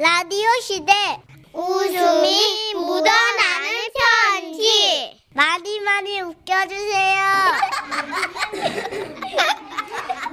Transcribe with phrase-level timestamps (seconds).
[0.00, 0.92] 라디오 시대
[1.52, 3.68] 웃음이 묻어나는
[4.40, 7.22] 편지 많이 많이 웃겨주세요.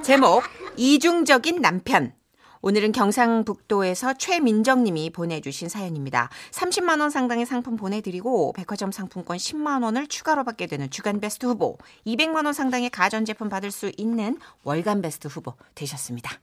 [0.02, 0.42] 제목
[0.78, 2.14] 이중적인 남편
[2.62, 6.30] 오늘은 경상북도에서 최민정님이 보내주신 사연입니다.
[6.50, 11.76] 30만 원 상당의 상품 보내드리고 백화점 상품권 10만 원을 추가로 받게 되는 주간 베스트 후보,
[12.06, 16.40] 200만 원 상당의 가전제품 받을 수 있는 월간 베스트 후보 되셨습니다.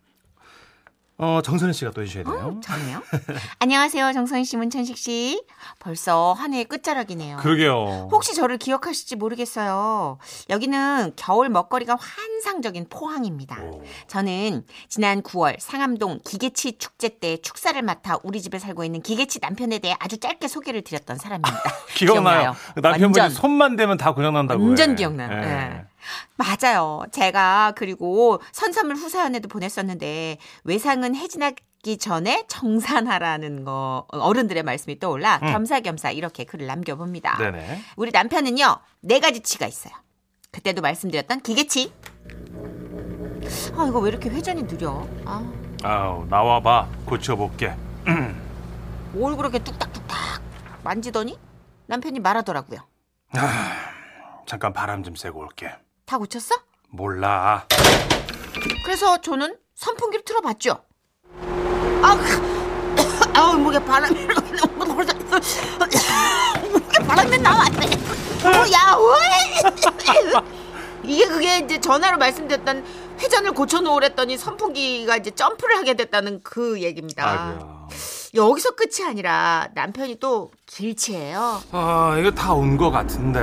[1.17, 2.59] 어, 정선희 씨가 또 해주셔야 돼요.
[2.61, 3.01] 좋네요.
[3.59, 5.41] 안녕하세요, 정선 씨, 문천식 씨.
[5.79, 7.37] 벌써 한 해의 끝자락이네요.
[7.37, 8.09] 그러게요.
[8.11, 10.17] 혹시 저를 기억하실지 모르겠어요.
[10.49, 13.61] 여기는 겨울 먹거리가 환상적인 포항입니다.
[13.63, 13.81] 오.
[14.07, 19.79] 저는 지난 9월 상암동 기계치 축제 때 축사를 맡아 우리 집에 살고 있는 기계치 남편에
[19.79, 21.63] 대해 아주 짧게 소개를 드렸던 사람입니다.
[21.95, 22.55] 기억나요.
[22.75, 23.29] 남편분이 완전.
[23.29, 24.61] 손만 대면 다 고장난다고.
[24.65, 24.95] 완전 해.
[24.95, 25.31] 기억나요.
[25.31, 25.47] 예.
[25.79, 25.85] 예.
[26.37, 27.03] 맞아요.
[27.11, 36.43] 제가 그리고 선선물 후사연에도 보냈었는데 외상은 해지나기 전에 정산하라는 거 어른들의 말씀이 떠올라 겸사겸사 이렇게
[36.43, 37.37] 글을 남겨봅니다.
[37.39, 37.51] 음.
[37.51, 37.81] 네네.
[37.95, 39.93] 우리 남편은요 네 가지 치가 있어요.
[40.51, 41.93] 그때도 말씀드렸던 기계치.
[43.77, 45.05] 아 이거 왜 이렇게 회전이 느려?
[45.25, 45.43] 아,
[45.83, 46.87] 아우, 나와봐.
[47.05, 47.75] 고쳐볼게.
[49.13, 50.41] 뭘 그렇게 뚝딱뚝딱
[50.83, 51.37] 만지더니
[51.87, 52.79] 남편이 말하더라고요.
[54.47, 55.71] 잠깐 바람 좀 쐬고 올게.
[56.05, 56.55] 다 고쳤어?
[56.89, 57.65] 몰라.
[58.83, 60.83] 그래서 저는 선풍기를 틀어봤죠.
[62.01, 62.17] 아,
[63.33, 65.13] 아우 목에 바람이 목에
[67.07, 67.85] 바람이 나왔네.
[68.45, 69.71] 어, 야, 왜?
[71.03, 72.85] 이게 그게 이제 전화로 말씀드렸던
[73.19, 77.49] 회전을 고쳐놓으랬더니 선풍기가 이제 점프를 하게 됐다는 그 얘기입니다.
[77.51, 77.87] 아이고야.
[78.35, 81.61] 여기서 끝이 아니라 남편이 또 길치예요.
[81.71, 83.39] 아, 이거 다온거 같은데.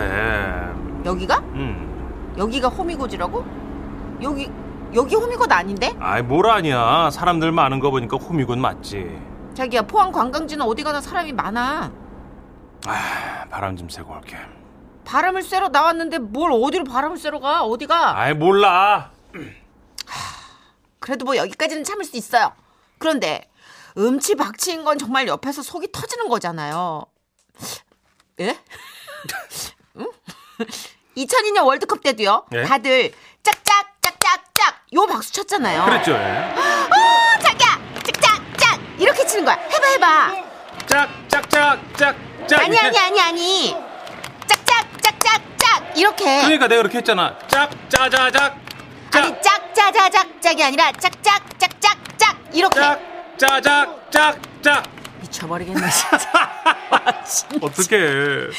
[1.04, 1.38] 여기가?
[1.38, 1.91] 음.
[2.38, 4.22] 여기가 호미곶이라고?
[4.22, 4.50] 여기
[4.94, 5.94] 여기 호미곶 아닌데?
[6.00, 7.10] 아이, 뭘 아니야.
[7.10, 9.20] 사람들 많은 거 보니까 호미곶 맞지.
[9.54, 11.92] 자기야 포항 관광지는 어디 가나 사람이 많아.
[12.86, 14.36] 아, 바람 좀 쐬고 올게.
[15.04, 17.64] 바람을 쐬러 나왔는데 뭘 어디로 바람을 쐬러 가?
[17.64, 18.18] 어디가?
[18.18, 19.10] 아이, 몰라.
[21.00, 22.52] 그래도 뭐 여기까지는 참을 수 있어요.
[22.98, 23.50] 그런데
[23.98, 27.04] 음치 박치인 건 정말 옆에서 속이 터지는 거잖아요.
[28.40, 28.56] 예?
[29.96, 30.06] 응?
[31.16, 32.44] 2002년 월드컵 때도요.
[32.54, 32.62] 예?
[32.64, 33.12] 다들
[33.42, 35.84] 짝짝 짝짝짝 요 박수 쳤잖아요.
[35.84, 36.12] 그랬죠.
[36.12, 36.16] 예.
[36.16, 39.54] 어, 자기야 짝짝짝 이렇게 치는 거야.
[39.56, 40.32] 해봐 해봐.
[40.86, 42.60] 짝, 짝, 짝, 짝, 짝.
[42.60, 42.78] 아니.
[42.78, 43.76] 아니 아니 아니.
[44.46, 46.24] 짝짝 짝짝짝 이렇게.
[46.24, 47.38] 그러니까 내가 그렇게 했잖아.
[47.48, 48.56] 짝, 짜자작.
[49.10, 52.80] 짝, 아니 짝짜자작 짝이 아니라 짝짝 짝짝짝 이렇게.
[52.80, 53.00] 짝,
[53.36, 54.84] 짜작, 짝, 짝.
[55.20, 56.30] 미쳐버리겠네 진짜.
[57.60, 58.50] 어떻게?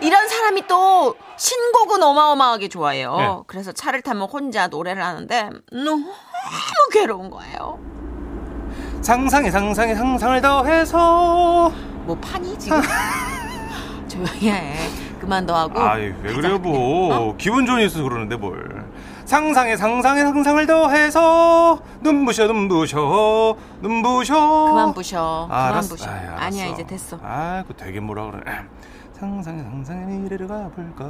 [0.00, 3.16] 이런 사람이 또 신곡은 어마어마하게 좋아해요.
[3.16, 3.38] 네.
[3.46, 6.12] 그래서 차를 타면 혼자 노래를 하는데 너무
[6.92, 7.78] 괴로운 거예요.
[9.02, 11.72] 상상에 상상에 상상을 더해서.
[12.04, 12.80] 뭐 파니 지금?
[14.08, 14.74] 조용히 해.
[15.20, 15.80] 그만 더 하고.
[15.80, 16.32] 아이 왜.
[16.32, 16.58] 그래요 네.
[16.58, 18.86] 뭐 기분 좋은 일서 그러는데 뭘
[19.24, 24.34] 상상에 상상에 상상을 더해서 눈부셔 눈부셔 눈부셔
[24.70, 25.42] 그만 부셔.
[25.44, 25.88] 아, 그만 알았어.
[25.96, 26.10] 부셔.
[26.10, 26.42] 아이, 알았어.
[26.44, 27.18] 아니야 이제 됐어.
[27.22, 28.44] 아그 되게 뭐라 그러네
[29.18, 31.04] 상상에 상상에 미래를 가볼까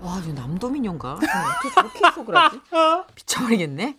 [0.00, 1.14] 와, 이거 남도민ion가?
[1.14, 2.60] 어떻게 저렇게 해석을 하지?
[3.16, 3.96] 미쳐버리겠네.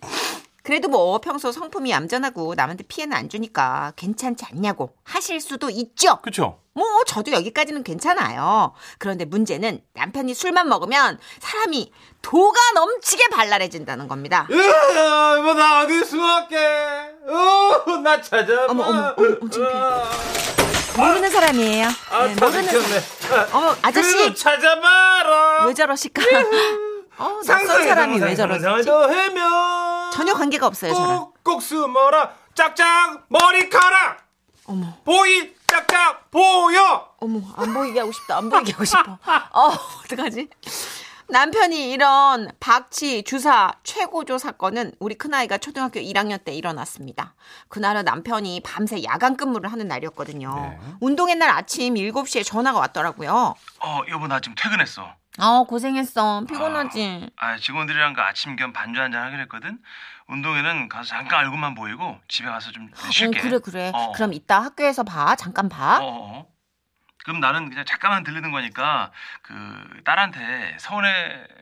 [0.62, 6.18] 그래도 뭐 평소 성품이 얌전하고 남한테 피해는 안 주니까 괜찮지 않냐고 하실 수도 있죠.
[6.22, 8.72] 그쵸 뭐 저도 여기까지는 괜찮아요.
[8.98, 14.48] 그런데 문제는 남편이 술만 먹으면 사람이 도가 넘치게 발랄해진다는 겁니다.
[14.50, 16.56] 뭐나 어디 숨어갈게
[17.86, 20.65] 어나 찾아봐 어머, 어머, 어머, 어머, 창피해.
[20.96, 21.88] 모르는 사람이에요.
[22.10, 22.82] 아, 네, 다 모르는.
[23.20, 23.48] 사람.
[23.52, 26.22] 어머 아저씨 찾아봐라 왜 저러실까?
[27.18, 28.64] 어, 낯선 사람이 왜 저러지?
[30.12, 31.16] 전혀 관계가 없어요 저랑.
[31.42, 34.18] 꼭꼭 숨어라 짝짝 머리카락
[34.66, 34.86] 어머.
[35.04, 38.36] 보이 짝짝 보여 어머, 안 보이게 하고 싶다.
[38.38, 39.18] 안 보이게 하고 싶어.
[39.52, 39.72] 어,
[40.04, 40.48] 어떡하지?
[41.28, 47.34] 남편이 이런 박치, 주사, 최고조 사건은 우리 큰아이가 초등학교 1학년 때 일어났습니다.
[47.68, 50.54] 그날은 남편이 밤새 야간 근무를 하는 날이었거든요.
[50.54, 50.78] 네.
[51.00, 53.54] 운동회 날 아침 7시에 전화가 왔더라고요.
[53.80, 55.12] 어, 여보 나 지금 퇴근했어.
[55.38, 56.44] 아, 고생했어.
[56.48, 57.30] 피곤하지?
[57.36, 59.78] 아, 직원들이랑 그 아침 겸 반주 한잔 하기로 했거든.
[60.28, 63.40] 운동회는 가서 잠깐 얼굴만 보이고 집에 가서 좀 쉴게.
[63.40, 63.92] 응, 그래, 그래.
[63.94, 64.12] 어.
[64.12, 65.34] 그럼 이따 학교에서 봐.
[65.36, 65.98] 잠깐 봐.
[65.98, 66.55] 어, 어, 어.
[67.26, 69.10] 그럼 나는 그냥 잠깐만 들르는 거니까
[69.42, 69.52] 그
[70.04, 71.08] 딸한테 서운해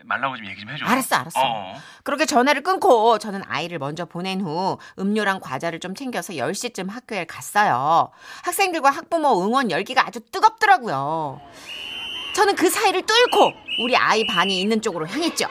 [0.05, 0.85] 말라고 좀 얘기 좀 해줘.
[0.85, 1.41] 알았어, 알았어.
[1.41, 1.43] 어,
[1.75, 1.81] 어.
[2.03, 8.11] 그렇게 전화를 끊고 저는 아이를 먼저 보낸 후 음료랑 과자를 좀 챙겨서 10시쯤 학교에 갔어요.
[8.45, 11.41] 학생들과 학부모 응원 열기가 아주 뜨겁더라고요.
[12.35, 15.47] 저는 그 사이를 뚫고 우리 아이 반이 있는 쪽으로 향했죠.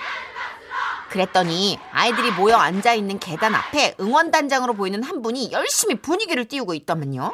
[1.10, 7.34] 그랬더니 아이들이 모여 앉아 있는 계단 앞에 응원단장으로 보이는 한 분이 열심히 분위기를 띄우고 있더만요.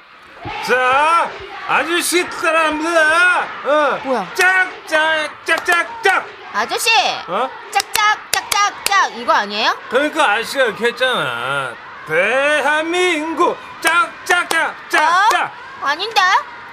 [0.65, 1.29] 자,
[1.67, 3.41] 아저씨 따라합니다.
[3.65, 3.99] 어.
[4.03, 4.27] 뭐야?
[4.35, 6.25] 짝 짝 짝 짝 짝.
[6.53, 6.89] 아저씨!
[7.27, 7.49] 어?
[7.71, 9.17] 짝짝, 짝짝 짝!
[9.17, 9.77] 이거 아니에요?
[9.89, 11.75] 그러니까 아저씨가 이렇게 했잖아.
[12.07, 15.51] 대한민국 짝 짝 짝 짝 짝.
[15.81, 15.85] 어?
[15.87, 16.21] 아닌데?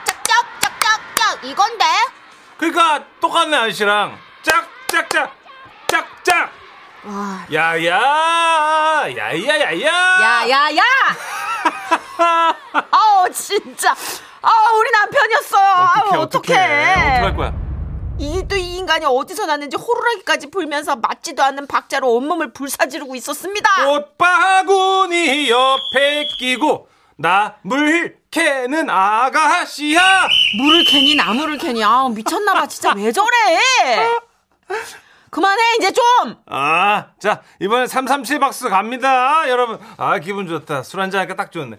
[0.05, 1.45] 짝짝, 짝짝 짝!
[1.45, 1.85] 이건데?
[2.57, 5.31] 그러니까 똑같네 아저씨랑 짝 짝 짝
[5.89, 6.53] 짝 짝.
[7.05, 7.45] 와.
[7.53, 8.01] 야야
[9.17, 9.87] 야야야야.
[9.87, 10.83] 야, 야, 야!
[12.91, 13.95] 아우, 진짜.
[14.43, 15.65] 아우, 우리 남편이었어요.
[15.75, 17.15] 아우, 어떻게 어떡해.
[17.17, 17.53] 어떡할 거야?
[18.19, 23.69] 이또이 인간이 어디서 났는지 호루라기까지 불면서 맞지도 않는 박자로 온몸을 불사지르고 있었습니다.
[23.85, 30.29] 꽃바구니 옆에 끼고 나 물 캐는 아가씨야.
[30.63, 33.27] 물을 캐니 나무를 캐니 아우 미쳤나봐 진짜 왜 저래?
[35.31, 36.37] 그만해 이제 좀.
[36.47, 39.79] 아, 자 이번엔 337 박스 갑니다, 여러분.
[39.99, 40.83] 아 기분 좋다.
[40.83, 41.77] 술 한잔 하니까 딱 좋네.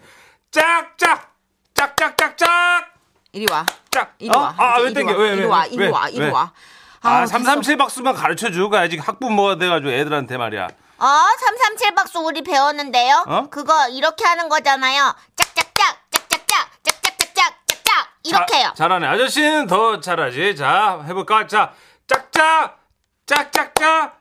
[0.50, 1.34] 짝짝
[1.74, 2.98] 짝짝짝짝
[3.32, 3.64] 이리 와.
[3.90, 4.14] 짝.
[4.18, 4.54] 이리 와.
[4.56, 5.12] 아, 아, 왜 땡겨?
[5.12, 5.18] 와.
[5.18, 5.60] 왜, 왜, 이리 와.
[5.62, 6.04] 왜, 이리 와.
[6.06, 6.10] 왜?
[6.12, 6.52] 이리 와.
[7.00, 10.64] 아, 아우, 337 박스만 가르쳐 주고 가야지 학부모가 돼 가지고 애들한테 말이야.
[10.98, 11.06] 어,
[11.38, 13.24] 337 박수 우리 배웠는데요.
[13.28, 13.46] 어?
[13.50, 15.14] 그거 이렇게 하는 거잖아요.
[15.36, 18.08] 짝짝짝, 짝짝짝, 짝짝짝짝, 짝짝.
[18.24, 18.68] 이렇게요.
[18.68, 19.06] 자, 잘하네.
[19.06, 20.56] 아저씨는 더 잘하지.
[20.56, 21.46] 자, 해 볼까?
[21.46, 21.72] 자,
[22.08, 22.80] 짝짝,
[23.26, 24.18] 짝짝짝.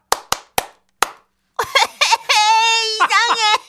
[2.93, 3.66] 이상해.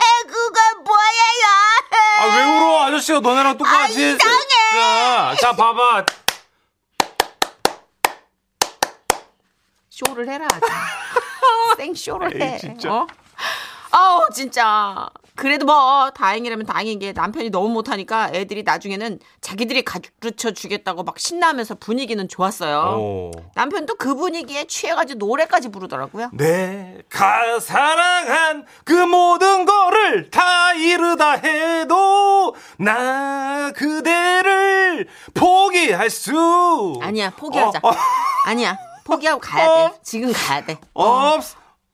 [2.18, 2.84] 아, 왜 울어?
[2.86, 3.76] 아저씨가 너네랑 똑같이.
[4.04, 4.16] 아, 이상해.
[4.72, 6.04] 자, 자, 봐봐.
[9.88, 10.46] 쇼를 해라.
[11.76, 12.54] 생 쇼를 해.
[12.54, 12.92] 에이, 진짜.
[12.92, 13.06] 어?
[13.90, 15.08] 아우 진짜.
[15.38, 21.76] 그래도 뭐 다행이라면 다행인 게 남편이 너무 못하니까 애들이 나중에는 자기들이 가르쳐 주겠다고 막 신나면서
[21.76, 22.98] 분위기는 좋았어요.
[22.98, 23.30] 오.
[23.54, 26.30] 남편도 그 분위기에 취해가지고 노래까지 부르더라고요.
[26.32, 37.78] 내가 사랑한 그 모든 거를 다 이르다 해도 나 그대를 포기할 수 아니야 포기하자.
[37.84, 37.94] 어, 어,
[38.46, 39.90] 아니야 포기하고 가야 어.
[39.92, 39.98] 돼.
[40.02, 40.78] 지금 가야 돼.
[40.94, 41.44] 없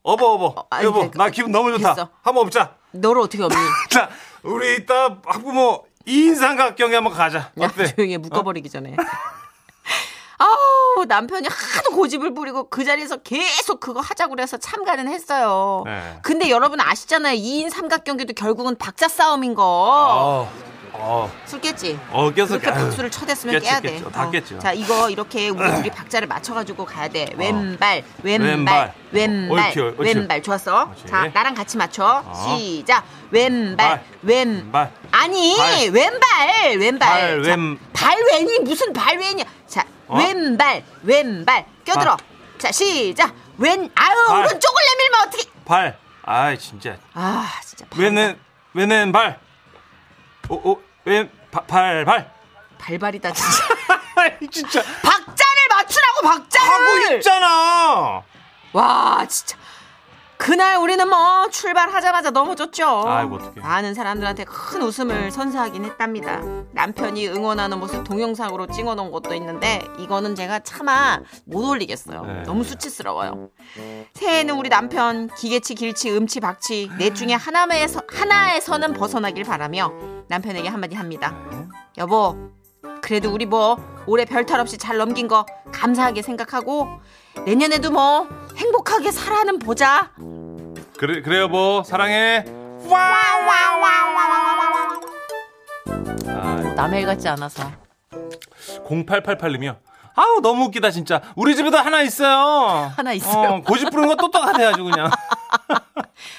[0.02, 2.08] 어버 어버 아니, 여보 그- 나 기분 너무 좋다 됐어.
[2.22, 3.56] 한번 없자 너를 어떻게 없니?
[3.90, 4.08] 자
[4.42, 8.96] 우리 이따 학부모 이인삼각경에 한번 가자 야, 어때 조용히 해, 묶어버리기 전에.
[10.36, 15.82] 아우, 남편이 하도 고집을 부리고 그 자리에서 계속 그거 하자고 그래서 참가는 했어요.
[15.86, 16.18] 네.
[16.22, 17.36] 근데 여러분 아시잖아요.
[17.38, 19.62] 2인 삼각 경기도 결국은 박자 싸움인 거.
[19.64, 20.52] 어,
[21.06, 21.98] 어, 술 깼지?
[22.10, 23.90] 어, 깼어, 그렇게 박수를 쳐댔으면 깼지, 깨야 돼.
[23.92, 24.10] 깼죠.
[24.10, 24.30] 다 어.
[24.30, 24.58] 깼죠.
[24.58, 27.24] 자, 이거 이렇게 우리 둘이 박자를 맞춰가지고 가야 돼.
[27.24, 27.36] 어.
[27.36, 28.94] 왼발, 왼발, 왼발.
[29.12, 30.14] 왼발, 옳지, 옳지.
[30.18, 30.42] 왼발.
[30.42, 30.84] 좋았어.
[30.90, 31.06] 옳지.
[31.06, 32.22] 자, 나랑 같이 맞춰.
[32.24, 32.56] 어.
[32.58, 33.04] 시작.
[33.30, 34.04] 왼발, 발.
[34.22, 34.72] 왼.
[34.72, 34.90] 발.
[35.10, 35.88] 아니, 발.
[35.90, 37.08] 왼발, 왼발.
[37.10, 39.44] 발, 자, 왼- 발왼이 무슨 발왼이야.
[39.66, 40.16] 자, 어?
[40.16, 41.66] 왼발, 왼발.
[41.84, 42.16] 껴들어.
[42.16, 42.26] 발.
[42.56, 43.34] 자, 시작.
[43.58, 44.38] 왼, 아유, 발.
[44.46, 45.44] 오른쪽을 내밀면 어떻게.
[45.66, 47.84] 발 아이 진짜 아, 진짜.
[47.90, 48.38] 발- 왜는
[48.72, 49.38] 왜는 발
[50.50, 52.30] 오 오 왼발발
[52.78, 53.64] 발발이다, 진짜.
[54.50, 56.68] 진짜 박자를 맞추라고, 박자를!
[56.70, 58.22] 하고 있잖아
[58.72, 59.56] 와 진짜
[60.44, 63.04] 그날 우리는 뭐 출발하자마자 넘어졌죠.
[63.06, 63.38] 아이고.
[63.62, 66.42] 많은 사람들한테 큰 웃음을 선사하긴 했답니다.
[66.72, 72.24] 남편이 응원하는 모습 동영상으로 찍어놓은 것도 있는데 이거는 제가 차마 못 올리겠어요.
[72.26, 72.42] 네.
[72.42, 73.48] 너무 수치스러워요.
[74.12, 79.94] 새해에는 우리 남편 기계치, 길치, 음치, 박치 넷 중에 하나에서 하나에서는 벗어나길 바라며
[80.28, 81.34] 남편에게 한마디 합니다.
[81.96, 82.36] 여보,
[83.00, 86.88] 그래도 우리 뭐 올해 별탈 없이 잘 넘긴 거 감사하게 생각하고
[87.46, 90.12] 내년에도 뭐 행복하게 살아는 보자.
[90.98, 92.44] 그래 그래요 뭐 사랑해
[96.26, 97.70] 아, 남의 일 같지 않아서.
[98.86, 99.78] 0888님이요
[100.16, 103.54] 아우 너무 웃기다 진짜 우리 집에도 하나 있어요 하나 있어요?
[103.54, 105.10] 어, 고집 부르는 거 똑똑하대 아주 그냥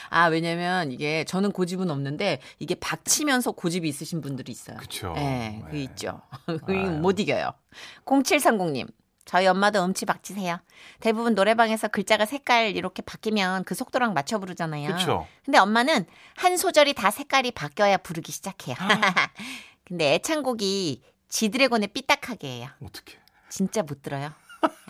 [0.10, 4.78] 아, 왜냐면 이게 저는 고집은 없는데 이게 박치면서 고집이 있으신 분들이 있어요.
[4.78, 5.12] 그쵸.
[5.16, 5.84] 네, 그 네.
[5.84, 6.22] 있죠.
[6.46, 6.90] 그 아유.
[7.02, 7.52] 못 이겨요.
[8.06, 8.88] 0730님.
[9.26, 10.60] 저희 엄마도 음치 박치세요.
[11.00, 14.94] 대부분 노래방에서 글자가 색깔 이렇게 바뀌면 그 속도랑 맞춰 부르잖아요.
[14.96, 15.28] 그쵸.
[15.44, 16.06] 근데 엄마는
[16.36, 18.76] 한 소절이 다 색깔이 바뀌어야 부르기 시작해요.
[19.84, 22.70] 근데 애창곡이 지드래곤의 삐딱하게 해요.
[22.84, 23.18] 어떻게
[23.50, 24.32] 진짜 못 들어요.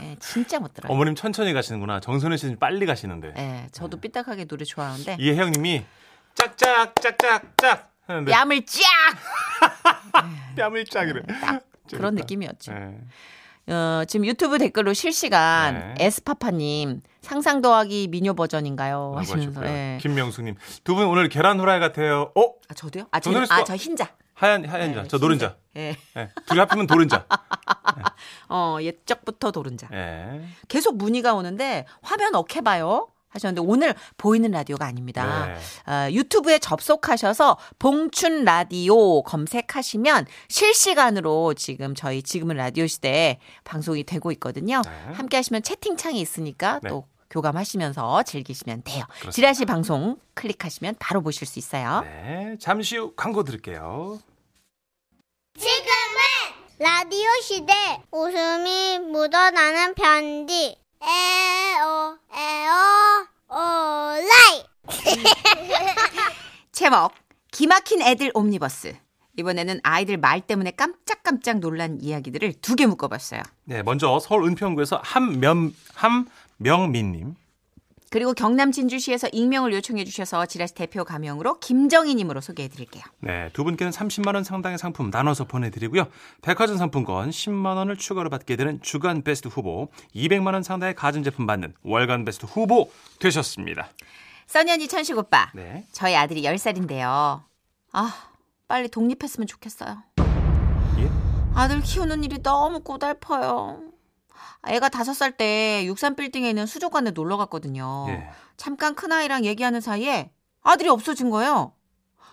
[0.02, 0.92] 예, 진짜 못 들어요.
[0.92, 5.86] 어머님 천천히 가시는구나 정선혜 씨는 빨리 가시는데 예, 저도 삐딱하게 노래 좋아하는데 이혜영님이
[6.34, 8.82] 짝짝 짝짝 짝 하는데 뺨을 쫙!
[10.56, 12.16] 뺨을 짝이래 딱 그런.
[12.16, 12.74] 느낌이었죠.
[12.74, 13.00] 네.
[13.68, 16.06] 어, 지금 유튜브 댓글로 실시간 네.
[16.06, 19.14] 에스파파님 상상 더하기 미녀 버전인가요?
[19.16, 19.70] 하시면서 하셨고요.
[19.70, 19.98] 예.
[20.02, 23.06] 김명숙님 두 분 오늘 계란 후라이 같아요 어 아 저도요?
[23.12, 23.58] 아, 저 노래 좋아.
[23.58, 24.08] 아저 흰자.
[24.36, 25.96] 하얀 하얀자 네, 저 노른자 예.
[26.18, 26.30] 예.
[26.46, 27.26] 둘이 합치면 도른자
[28.50, 29.88] 어 옛적부터 도른자.
[29.94, 30.42] 예.
[30.68, 33.08] 계속 문의가 오는데 화면 어케 봐요.
[33.36, 35.48] 하셨는데 오늘 보이는 라디오가 아닙니다.
[35.48, 35.92] 네.
[35.92, 44.82] 어, 유튜브에 접속하셔서 봉춘 라디오 검색하시면 실시간으로 지금 저희 지금은 라디오 시대에 방송이 되고 있거든요.
[44.84, 45.14] 네.
[45.14, 46.90] 함께 하시면 채팅창이 있으니까 네.
[46.90, 49.04] 또 교감하시면서 즐기시면 돼요.
[49.32, 52.02] 지라시 방송 클릭하시면 바로 보실 수 있어요.
[52.04, 54.20] 네, 잠시 후 광고 드릴게요.
[55.58, 55.86] 지금은
[56.78, 57.74] 라디오 시대
[58.12, 64.66] 웃음이 묻어나는 편지 에어 에어 오라이
[66.86, 67.14] 제목
[67.52, 68.96] 기막힌 애들 옴니버스.
[69.38, 73.42] 이번에는 아이들 말 때문에 깜짝깜짝 놀란 이야기들을 두 개 묶어봤어요.
[73.64, 77.34] 네, 먼저 서울 은평구에서 한면 한명민님.
[78.12, 83.04] 그리고 경남 진주시에서 익명을 요청해 주셔서 지라시 대표 가명으로 김정희님으로 소개해 드릴게요.
[83.20, 86.06] 네, 두 분께는 30만 원 상당의 상품 나눠서 보내드리고요.
[86.44, 91.74] 백화점 상품권 10만 원을 추가로 받게 되는 주간 베스트 후보, 200만 원 상당의 가전제품 받는
[91.82, 93.90] 월간 베스트 후보 되셨습니다.
[94.48, 95.50] 써니언니 천식 오빠.
[95.54, 95.86] 네.
[95.92, 97.42] 저희 아들이 10살인데요.
[97.92, 98.14] 아,
[98.68, 100.04] 빨리 독립했으면 좋겠어요.
[101.00, 101.12] 예?
[101.56, 103.82] 아들 키우는 일이 너무 고달퍼요.
[104.68, 108.06] 애가 5살 때 63빌딩에 있는 수족관에 놀러 갔거든요.
[108.10, 108.30] 예.
[108.58, 110.32] 잠깐 큰 아이랑 얘기하는 사이에
[110.64, 111.74] 아들이 없어진 거예요.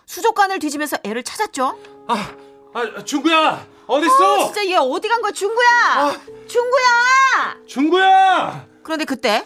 [0.05, 1.77] 수족관을 뒤지면서 애를 찾았죠.
[2.07, 2.35] 아,
[2.73, 4.45] 아 중구야 어디 어, 있어?
[4.45, 6.19] 진짜 얘 어디 간 거야, 중구야!
[6.47, 7.57] 중구야!
[7.67, 8.67] 중구야.
[8.83, 9.45] 그런데 그때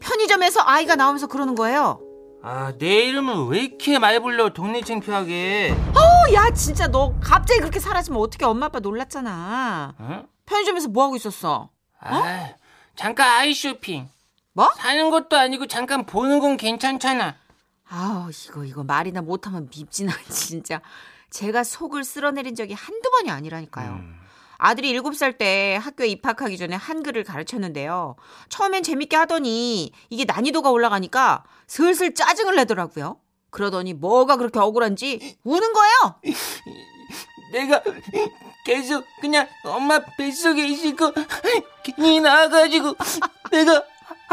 [0.00, 2.00] 편의점에서 아이가 나오면서 그러는 거예요.
[2.46, 5.74] 아, 내 이름을 왜 이렇게 많이 불러, 동네 창피하게.
[5.94, 9.94] 어, 야, 진짜 너 갑자기 그렇게 사라지면 어떻게 엄마 아빠 놀랐잖아.
[9.98, 10.24] 어?
[10.44, 11.70] 편의점에서 뭐 하고 있었어?
[12.00, 12.50] 아,
[12.96, 14.10] 잠깐 아이 쇼핑.
[14.52, 14.70] 뭐?
[14.76, 17.34] 사는 것도 아니고 잠깐 보는 건 괜찮잖아.
[17.88, 20.82] 아우, 이거 이거 말이나 못하면 밉지나 진짜.
[21.30, 23.90] 제가 속을 쓸어내린 적이 한두 번이 아니라니까요.
[23.92, 24.20] 음.
[24.58, 28.16] 아들이 7살 때 학교에 입학하기 전에 한글을 가르쳤는데요.
[28.48, 33.18] 처음엔 재밌게 하더니 이게 난이도가 올라가니까 슬슬 짜증을 내더라고요.
[33.50, 36.20] 그러더니 뭐가 그렇게 억울한지 우는 거예요.
[37.52, 37.82] 내가
[38.64, 41.12] 계속 그냥 엄마 뱃속에 있고
[41.84, 42.96] 괜히 나와가지고
[43.52, 43.84] 내가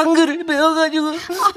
[0.01, 1.12] 한글을 배워가지고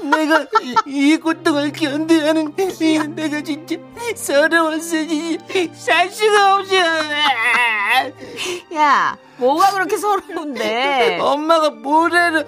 [0.09, 0.45] 내가
[0.85, 2.67] 이 고통을 견뎌야 하는데
[3.15, 3.75] 내가 진짜
[4.15, 6.75] 서러웠어 진짜 살 수가 없어
[8.75, 11.17] 야, 뭐가 그렇게 서러운데?
[11.21, 12.45] 엄마가 뭐래를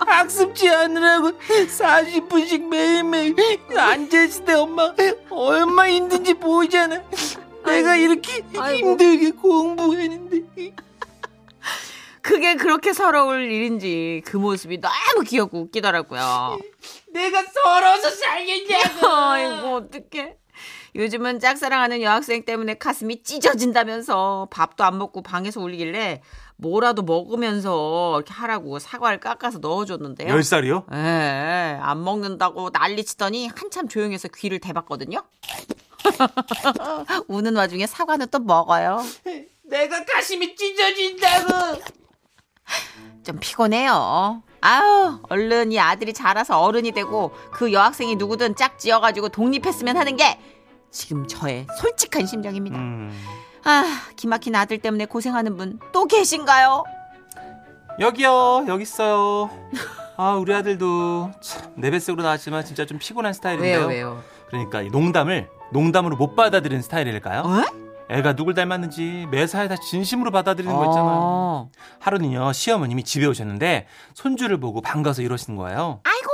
[0.00, 3.34] 학습지 하느라고 40분씩 매일매일
[3.76, 4.92] 앉아있을 때 엄마
[5.30, 7.00] 얼마 힘든지 보이잖아
[7.64, 8.90] 내가 이렇게 아이고.
[8.90, 10.72] 힘들게 공부했는데
[12.28, 16.58] 그게 그렇게 서러울 일인지 그 모습이 너무 귀엽고 웃기더라고요.
[17.10, 20.36] 내가 서러워서 살겠냐고 아이고 어떡해.
[20.94, 26.20] 요즘은 짝사랑하는 여학생 때문에 가슴이 찢어진다면서 밥도 안 먹고 방에서 울리길래
[26.56, 30.28] 뭐라도 먹으면서 이렇게 하라고 사과를 깎아서 넣어줬는데요.
[30.34, 30.92] 10살이요?
[30.92, 35.22] 예, 안 먹는다고 난리치더니 한참 조용해서 귀를 대봤거든요.
[37.28, 39.02] 우는 와중에 사과는 또 먹어요.
[39.62, 41.80] 내가 가슴이 찢어진다고
[43.24, 44.42] 좀 피곤해요.
[44.60, 50.38] 아유, 얼른 이 아들이 자라서 어른이 되고 그 여학생이 누구든 짝 지어가지고 독립했으면 하는 게
[50.90, 52.76] 지금 저의 솔직한 심정입니다.
[52.78, 53.12] 음.
[53.64, 53.84] 아,
[54.16, 56.84] 기막힌 아들 때문에 고생하는 분 또 계신가요?
[58.00, 59.50] 여기요, 여기 있어요.
[60.16, 63.86] 아, 우리 아들도 참, 내 뱃속으로 나왔지만 진짜 좀 피곤한 스타일인데요.
[63.86, 64.22] 왜요?
[64.48, 67.42] 그러니까 이 농담을 농담으로 못 받아들이는 스타일일까요?
[67.42, 67.87] 어?
[68.10, 71.18] 애가 누굴 닮았는지 매사에 다 진심으로 받아들이는 거 있잖아요.
[71.20, 71.70] 어.
[72.00, 76.00] 하루는요, 시어머님이 집에 오셨는데 손주를 보고 반가워서 이러시는 거예요.
[76.04, 76.28] 아이고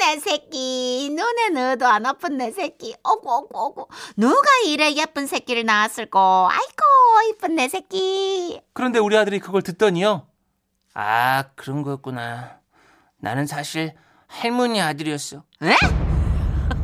[0.00, 5.64] 내 새끼 눈에 넣어도 안 아픈 내 새끼 어구 어구 어구 누가 이래 예쁜 새끼를
[5.64, 6.18] 낳았을꼬
[6.50, 10.26] 아이고 이쁜 내 새끼 그런데 우리 아들이 그걸 듣더니요.
[10.94, 12.58] 아 그런 거였구나
[13.18, 13.94] 나는 사실
[14.26, 15.76] 할머니 아들이었어 에?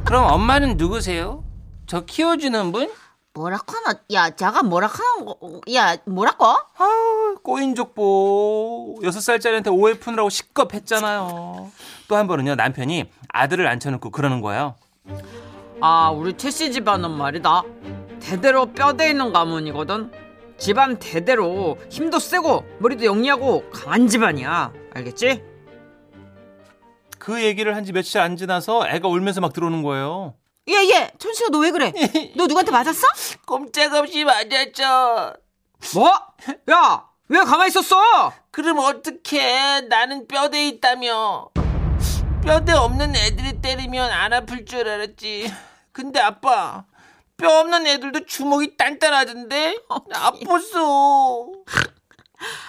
[0.05, 1.45] 그럼 엄마는 누구세요?
[1.87, 2.91] 저 키워주는 분?
[3.39, 8.99] 뭐라고 하나 야 자가 뭐라고 하는 거야 뭐라고 아, 꼬인 족보.
[9.05, 11.71] 여섯 살짜리한테 오해 푸느라고 식겁 했잖아요.
[12.09, 14.75] 또 한 번은요, 남편이 아들을 앉혀놓고 그러는 거예요.
[15.81, 17.63] 아, 우리 최씨 집안은 말이다.
[18.21, 20.11] 대대로 뼈대 있는 가문이거든.
[20.59, 24.73] 집안 대대로 힘도 세고 머리도 영리하고 강한 집안이야.
[24.95, 25.45] 알겠지?
[27.21, 30.35] 그 얘기를 한 지 며칠 안 지나서 애가 울면서 막 들어오는 거예요.
[30.69, 31.11] 예, 예.
[31.19, 31.93] 천식아, 너왜 그래?
[32.37, 33.07] 너 누구한테 맞았어?
[33.47, 35.35] 꼼짝없이 맞았죠
[35.95, 36.13] 뭐?
[36.71, 38.33] 야, 왜 가만히 있었어?
[38.51, 41.49] 그럼 어떡해 나는 뼈대 있다며
[42.43, 45.53] 뼈대 없는 애들이 때리면 안 아플 줄 알았지
[45.93, 46.85] 근데 아빠
[47.37, 51.53] 뼈 없는 애들도 주먹이 단단하던데 아팠어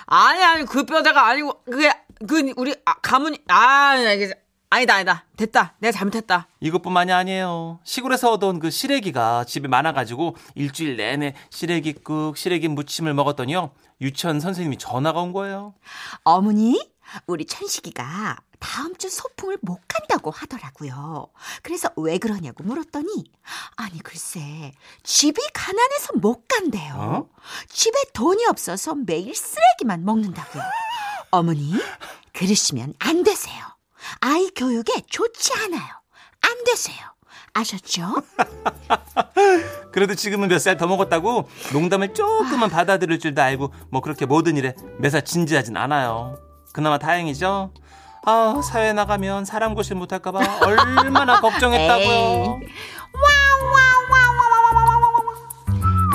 [0.05, 1.91] 아니, 아니, 그 뼈대가 아니고, 그게,
[2.27, 4.33] 그, 우리, 아, 가문이, 아, 나 이게,
[4.71, 5.25] 아니다, 아니다.
[5.35, 5.73] 됐다.
[5.79, 6.47] 내가 잘못했다.
[6.59, 7.79] 이것뿐만이 아니에요.
[7.83, 13.71] 시골에서 얻어온 그 시래기가 집에 많아가지고 일주일 내내 시래기국, 시래기 무침을 먹었더니요.
[13.99, 15.73] 유치원 선생님이 전화가 온 거예요.
[16.23, 16.79] 어머니,
[17.25, 21.27] 우리 천식이가 다음 주 소풍을 못 간다고 하더라고요.
[21.63, 23.23] 그래서 왜 그러냐고 물었더니,
[23.75, 24.71] 아니, 글쎄,
[25.01, 26.93] 집이 가난해서 못 간대요.
[26.93, 27.29] 어?
[27.69, 30.61] 집에 돈이 없어서 매일 쓰레기만 먹는다고요.
[31.31, 31.73] 어머니,
[32.33, 33.78] 그러시면 안 되세요.
[34.21, 35.81] 아이 교육에 좋지 않아요.
[36.41, 36.97] 안 되세요.
[37.53, 38.03] 아셨죠?
[39.91, 44.75] 그래도 지금은 몇 살 더 먹었다고 농담을 조금만 받아들일 줄도 알고 뭐 그렇게 모든 일에
[44.99, 46.37] 매사 진지하진 않아요.
[46.73, 47.73] 그나마 다행이죠.
[48.25, 52.59] 아 사회 나가면 사람 고실 못할까봐 얼마나 걱정했다고요.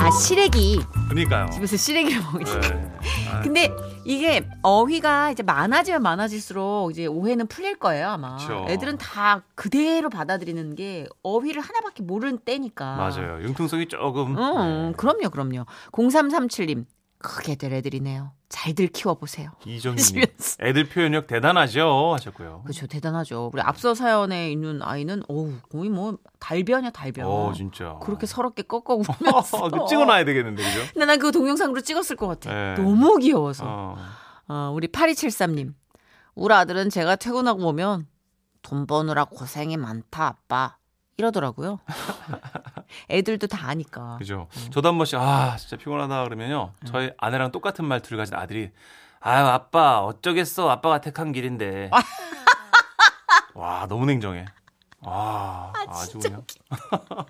[0.05, 0.79] 아, 시래기.
[1.09, 1.49] 그러니까요.
[1.49, 2.91] 집에서 시래기를 먹으시 네.
[3.31, 3.71] 아, 근데
[4.05, 8.35] 이게 어휘가 이제 많아지면 많아질수록 이제 오해는 풀릴 거예요, 아마.
[8.37, 8.67] 그쵸.
[8.69, 12.97] 애들은 다 그대로 받아들이는 게 어휘를 하나밖에 모르는 때니까.
[12.97, 13.41] 맞아요.
[13.41, 14.37] 융통성이 조금.
[14.37, 15.65] 응, 그럼요, 그럼요.
[15.91, 16.85] 0337님.
[17.25, 18.31] 크게 될 애들이네요.
[18.49, 19.49] 잘들 키워보세요.
[19.59, 20.57] 하시면서.
[20.61, 22.61] 애들 표현력 대단하죠 하셨고요.
[22.63, 22.85] 그렇죠.
[22.87, 23.49] 대단하죠.
[23.51, 27.25] 우리 앞서 사연에 있는 아이는 어우, 거의 뭐 달변이야, 달변.
[27.25, 27.97] 어 진짜.
[28.01, 29.69] 그렇게 서럽게 꺾어보면서.
[29.69, 30.79] 그 찍어놔야 되겠는데 그죠?
[30.93, 32.53] 근데 난 그거 동영상으로 찍었을 것 같아.
[32.53, 32.75] 네.
[32.75, 33.63] 너무 귀여워서.
[33.67, 33.97] 어.
[34.47, 35.73] 어, 우리 8273님.
[36.35, 38.07] 우리 아들은 제가 퇴근하고 오면
[38.61, 40.77] 돈 버느라 고생이 많다, 아빠.
[41.17, 41.79] 이러더라고요.
[43.09, 44.17] 애들도 다 아니까.
[44.17, 44.47] 그죠.
[44.71, 46.73] 저도 한 번씩 아 진짜 피곤하다 그러면요.
[46.85, 48.71] 저희 아내랑 똑같은 말투를 가진 아들이
[49.19, 51.89] 아유 아빠 어쩌겠어 아빠가 택한 길인데.
[53.55, 54.45] 와 너무 냉정해.
[54.99, 56.43] 와 아, 주 그냥.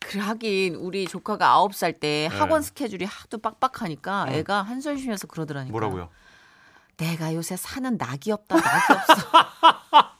[0.00, 4.32] 그래, 하긴, 우리 조카가 9살 때 학원 스케줄이 하도 빡빡하니까 응.
[4.34, 5.72] 애가 한숨 쉬면서 그러더라니까.
[5.72, 6.08] 뭐라고요?
[6.96, 9.28] 내가 요새 사는 낙이 없다, 낙이 없어.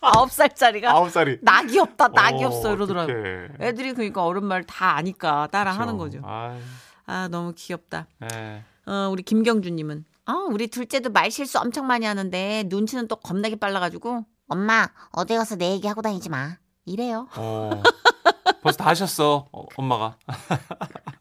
[0.00, 1.38] 9살짜리가 아홉 살이.
[1.42, 3.10] 낙이 없다, 낙이 어, 없어 이러더라고.
[3.12, 3.48] 어떡해.
[3.60, 5.96] 애들이 그러니까 어른 말 다 아니까 따라 하는.
[5.98, 6.20] 거죠.
[6.25, 6.58] 아이,
[7.06, 8.06] 아, 너무 귀엽다.
[8.32, 8.62] 예.
[8.87, 14.24] 어, 우리 김경주님은 아, 우리 둘째도 말 실수 엄청 많이 하는데 눈치는 또 겁나게 빨라가지고
[14.48, 16.57] 엄마, 어디 가서 내 얘기 하고 다니지 마.
[16.85, 17.28] 이래요.
[17.37, 17.70] 어.
[18.62, 20.16] 벌써 다 하셨어 어, 엄마가.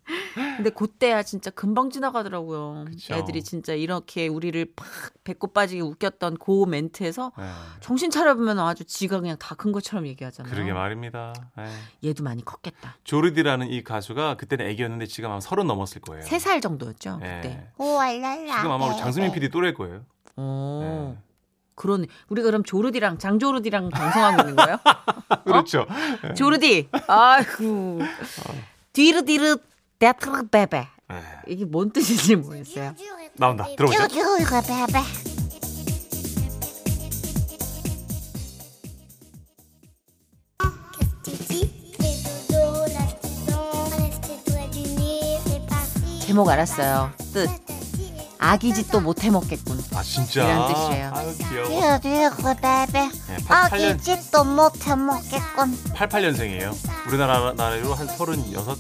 [0.57, 2.85] 근데 그때야 진짜 금방 지나가더라고요.
[2.87, 3.13] 그쵸.
[3.13, 4.87] 애들이 진짜 이렇게 우리를 팍
[5.23, 7.43] 배꼽 빠지게 웃겼던 그 멘트에서 예.
[7.79, 10.53] 정신 차려보면 아주 지가 그냥 다 큰 것처럼 얘기하잖아요.
[10.53, 11.33] 그러게 말입니다.
[11.59, 12.09] 예.
[12.09, 12.97] 얘도 많이 컸겠다.
[13.03, 16.23] 조르디라는 이 가수가 그때는 애기였는데 지금 아마 서른 넘었을 거예요.
[16.23, 17.41] 세 살 정도였죠 예.
[17.41, 17.67] 그때.
[17.77, 18.57] 오알랄라.
[18.57, 20.01] 지금 아마 우리 장수민 PD 또래일 거예요.
[20.35, 21.15] 어.
[21.17, 21.23] 예.
[21.75, 22.07] 그러네.
[22.29, 24.77] 우리가 그럼 조르디랑 장조르디랑 방송하고 있는 거예요?
[25.45, 25.85] 그렇죠.
[26.35, 26.89] 조르디.
[27.07, 27.99] 아이고.
[28.93, 29.57] 뒤르디르
[29.99, 30.77] 데트르 베베.
[31.11, 31.23] 예.
[31.47, 32.93] 이게 뭔 뜻인지 모르겠어요.
[33.35, 33.65] 나온다.
[34.61, 34.99] 베베.
[46.25, 47.11] 제목 알았어요.
[47.33, 47.49] 뜻.
[48.39, 49.81] 아기 짓도 못 해먹겠군.
[49.95, 50.43] 아 진짜.
[50.43, 51.11] 이런 뜻이에요.
[51.15, 51.69] 아유 귀여워.
[52.55, 52.99] 베베.
[52.99, 55.75] 예, 88년 아기 짓도 못 해먹겠군.
[55.95, 56.75] 88년생이에요.
[57.07, 58.77] 우리나라 나라로 한 36.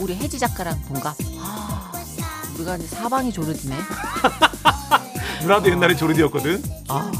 [0.00, 1.16] 우리 혜지 작가랑 동갑.
[1.40, 1.92] 아,
[2.54, 3.76] 우리가 이제 사방이 조르디네.
[5.42, 6.62] 누나도 옛날에 조르디였거든.
[6.88, 7.10] 아,